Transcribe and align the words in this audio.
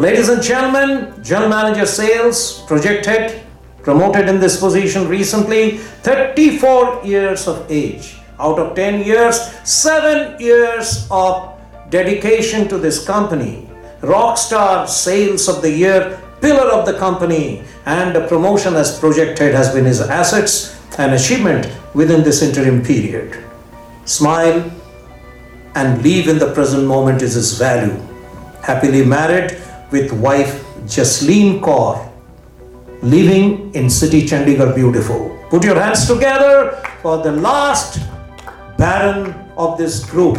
Ladies 0.00 0.30
and 0.30 0.42
gentlemen, 0.42 1.12
General 1.22 1.50
Manager 1.50 1.84
Sales, 1.84 2.62
Project 2.62 3.04
Head, 3.04 3.44
promoted 3.82 4.30
in 4.30 4.40
this 4.40 4.58
position 4.58 5.06
recently, 5.06 5.76
34 5.76 7.02
years 7.04 7.46
of 7.46 7.70
age. 7.70 8.16
Out 8.38 8.58
of 8.58 8.74
10 8.74 9.04
years, 9.04 9.38
7 9.68 10.40
years 10.40 11.06
of 11.10 11.52
dedication 11.90 12.66
to 12.68 12.78
this 12.78 13.04
company. 13.04 13.68
Rockstar 14.00 14.88
Sales 14.88 15.48
of 15.50 15.60
the 15.60 15.70
Year, 15.70 16.18
pillar 16.40 16.72
of 16.72 16.86
the 16.86 16.98
company, 16.98 17.62
and 17.84 18.16
a 18.16 18.26
promotion 18.26 18.76
as 18.76 18.98
Project 18.98 19.38
Head 19.38 19.52
has 19.54 19.74
been 19.74 19.84
his 19.84 20.00
assets 20.00 20.80
and 20.96 21.12
achievement 21.12 21.68
within 21.92 22.24
this 22.24 22.40
interim 22.40 22.82
period. 22.82 23.36
Smile 24.06 24.64
and 25.74 26.02
live 26.02 26.26
in 26.26 26.38
the 26.38 26.54
present 26.54 26.86
moment 26.86 27.20
is 27.20 27.34
his 27.34 27.58
value. 27.58 28.00
Happily 28.62 29.04
married 29.04 29.60
with 29.90 30.12
wife 30.12 30.64
Jasleen 30.86 31.60
Kaur, 31.60 32.10
living 33.02 33.74
in 33.74 33.90
city 33.90 34.22
Chandigarh 34.22 34.74
beautiful. 34.74 35.36
Put 35.50 35.64
your 35.64 35.74
hands 35.74 36.06
together 36.06 36.80
for 37.02 37.18
the 37.22 37.32
last 37.32 38.00
Baron 38.78 39.34
of 39.56 39.76
this 39.78 40.04
group. 40.04 40.38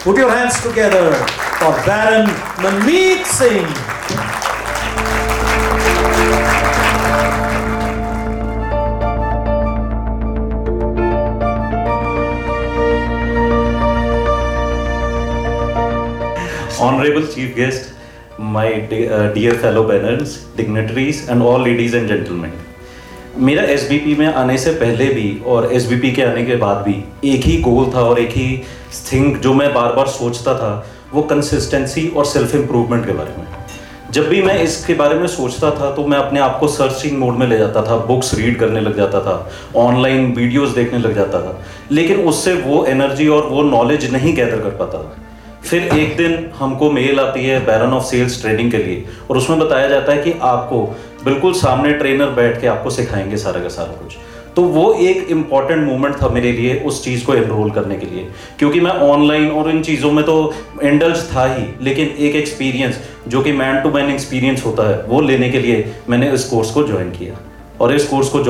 Put 0.00 0.16
your 0.16 0.30
hands 0.30 0.60
together 0.62 1.12
for 1.58 1.72
Baron 1.84 2.26
Manmeet 2.62 3.24
Singh. 3.26 3.66
Honorable 16.80 17.26
Chief 17.26 17.56
Guest, 17.56 17.92
my 18.38 18.66
de- 18.90 19.08
uh, 19.08 19.34
dear 19.34 19.54
fellow 19.62 19.84
dignitaries, 20.58 21.16
and 21.30 21.42
all 21.42 21.58
ladies 21.58 21.94
and 21.94 22.08
gentlemen. 22.08 22.50
मेरा 23.36 23.62
एस 23.62 23.88
में 24.18 24.26
आने 24.26 24.58
से 24.58 24.70
पहले 24.70 25.04
भी 25.04 25.42
और 25.46 25.72
S 25.72 25.88
के 25.92 26.22
आने 26.22 26.44
के 26.44 26.56
बाद 26.56 26.76
भी 26.76 27.04
एक 27.34 27.40
ही 27.40 27.56
गोल 27.56 27.92
था 27.94 28.00
और 28.00 28.18
एक 28.18 28.30
ही 28.30 28.62
थिंग 29.12 29.36
जो 29.36 29.54
मैं 29.54 29.74
बार 29.74 29.92
बार 29.92 30.06
सोचता 30.06 30.54
था 30.54 30.86
वो 31.14 31.22
कंसिस्टेंसी 31.22 32.08
और 32.08 32.24
सेल्फ 32.24 32.54
इम्प्रूवमेंट 32.54 33.06
के 33.06 33.12
बारे 33.12 33.38
में। 33.38 33.46
जब 34.10 34.28
भी 34.28 34.42
मैं 34.42 34.62
इसके 34.62 34.94
बारे 34.94 35.14
में 35.14 35.26
सोचता 35.26 35.70
था 35.70 35.94
तो 35.94 36.06
मैं 36.06 36.18
अपने 36.18 36.40
आप 36.40 36.58
को 36.58 36.68
सर्चिंग 36.68 37.18
मोड 37.18 37.36
में 37.36 37.46
ले 37.46 37.58
जाता 37.58 37.82
था 37.82 37.96
बुक्स 37.96 38.34
रीड 38.34 38.58
करने 38.58 38.80
लग 38.80 38.96
जाता 38.96 39.20
था 39.20 39.50
ऑनलाइन 39.76 40.32
वीडियोस 40.32 40.68
देखने 40.68 40.98
लग 40.98 41.14
जाता 41.14 41.40
था। 41.40 41.62
लेकिन 41.92 42.20
उससे 42.20 42.54
वो 42.54 42.84
एनर्जी 42.84 43.28
और 43.28 43.46
वो 43.46 43.62
नॉलेज 43.62 44.12
नहीं 44.12 44.36
गैदर 44.36 44.60
कर 44.60 44.70
पाता 44.70 44.98
था। 44.98 45.16
फिर 45.64 45.82
एक 45.82 46.16
दिन 46.16 46.50
हमको 46.58 46.90
मेल 46.90 47.20
आती 47.20 47.44
है 47.44 47.66
बैरन 47.66 47.92
ऑफ़ 47.92 48.04
सेल्स 48.04 48.40
ट्रेनिंग 48.42 48.70
के 48.70 48.78
लिए 48.78 49.04
और 49.30 49.36
उसमें 49.36 49.58
बताया 49.58 49.88
जाता 49.88 50.12
है 50.12 50.22
कि 50.22 50.34
आपको 50.42 50.96
बिल्कुल 51.24 51.52
सामने 51.52 51.92
ट्रेनर 51.92 52.26
बैठ 52.26 52.60
के 52.60 52.66
आपको 52.66 52.90
सिखाएँगे 52.90 53.36
सारा 53.36 53.60
का 53.60 53.68
सारा 53.68 53.92
कुछ। 53.92 54.16
तो 54.56 54.62
वो 54.62 54.92
एक 54.94 55.26
इंपॉर्टेंट 55.30 55.86
मोमेंट 55.86 56.14
था 56.22 56.28
मेरे 56.28 56.52
लिए 56.52 56.80
उस 56.80 57.04
चीज़ 57.04 57.24
को 57.24 57.34
एनरोल 57.34 57.70
करने 57.70 57.96
के 57.96 58.06
लिए। 58.06 58.26
क्योंकि 58.58 58.80
मैं 58.80 58.90
ऑनलाइन 58.90 59.50
और 59.50 59.70
इन 59.70 59.82
चीज़ों 59.82 60.12
में 60.12 60.24
तो 60.24 60.54
इंडल्ज 60.82 61.18
था 61.34 61.54
ही, 61.54 61.64
लेकिन 61.82 62.08
एक 62.08 62.36
एक्सपीरियंस 62.36 63.00
जो 63.28 63.42
कि 63.42 63.52
मैन 63.52 63.80
टू 63.82 63.90
मैन 63.90 64.10
एक्सपीरियंस 64.10 64.64
होता 64.66 64.88
है, 64.90 65.02
वो 65.02 65.20
लेने 65.20 65.50
के 65.50 65.58
लिए 65.58 65.92
मैंने 66.08 66.32
इस 66.32 66.44
कोर्स 66.44 66.70
को 66.70 66.82
ज्वाइन 66.84 67.10
किया। 67.10 67.34
और 67.80 67.94
इस 67.94 68.04
कोर्स 68.04 68.28
को 68.28 68.44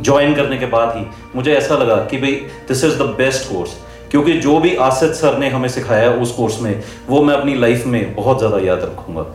ज्वाइन 0.00 0.34
करने 0.34 0.58
के 0.58 0.66
बाद 0.66 0.96
ही 0.96 1.06
मुझे 1.36 1.54
ऐसा 1.54 1.76
लगा 1.76 1.96
कि 1.96 2.16
भाई 2.16 2.32
this 2.68 2.84
is 2.84 2.98
the 2.98 3.02
best 3.02 3.48
course 3.52 3.70
क्योंकि 4.10 4.32
जो 4.32 4.58
भी 4.60 4.74
आसिद 4.76 5.12
सर 5.12 5.38
ने 5.38 5.48
हमें 5.48 5.68
सिखाया 5.68 6.10
उस 6.10 6.32
कोर्स 6.32 6.60
में, 6.62 6.82
वो 7.08 7.22
मैं 7.22 7.34
अपनी 7.34 7.54
लाइफ 7.54 7.86
में 7.86 8.14
बहुत 8.14 8.38
ज़्यादा 8.38 8.58
याद 8.58 8.82
रखूँगा। 8.82 9.26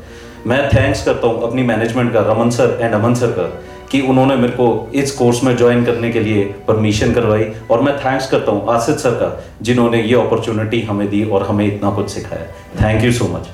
मैं 0.47 0.67
थैंक्स 0.69 1.03
करता 1.05 1.27
हूँ 1.27 1.43
अपनी 1.43 1.63
मैनेजमेंट 1.63 2.13
का, 2.13 2.19
Raman 2.21 2.49
sir 2.49 2.77
and 2.81 2.93
Aman 2.93 3.13
sir 3.13 3.31
का, 3.31 3.43
कि 3.91 4.01
उन्होंने 4.01 4.35
मेरे 4.35 4.53
को 4.53 4.89
इस 4.95 5.11
कोर्स 5.11 5.43
में 5.43 5.55
ज्वाइन 5.57 5.85
करने 5.85 6.11
के 6.11 6.19
लिए 6.19 6.43
परमिशन 6.67 7.13
करवाई। 7.13 7.51
और 7.71 7.81
मैं 7.81 7.97
थैंक्स 7.97 8.29
करता 8.31 8.51
हूँ 8.51 8.67
आसिद 8.69 8.95
सर 8.97 9.11
का, 9.11 9.31
जिन्होंने 9.61 10.01
ये 10.01 10.15
अपॉर्चुनिटी 10.15 10.81
हमें 10.81 11.07
दी 11.09 11.23
और 11.23 11.43
हमें 11.43 11.65
इतना 11.65 11.89
कुछ 11.89 12.09
सिखाया। 12.09 12.45
Thank 12.81 13.03
you 13.03 13.11
so 13.11 13.27
much 13.27 13.49